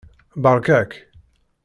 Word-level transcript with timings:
Beṛka-k. 0.43 0.91